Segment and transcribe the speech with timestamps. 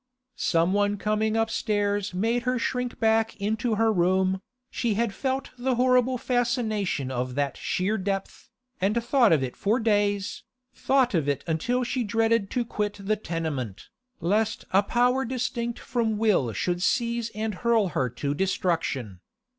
[0.41, 5.75] Some one coming upstairs made her shrink back into her room, She had felt the
[5.75, 8.49] horrible fascination of that sheer depth,
[8.81, 10.41] and thought of it for days,
[10.73, 16.17] thought of it until she dreaded to quit the tenement, lest a power distinct from
[16.17, 19.19] will should seize and hurl her to destruction.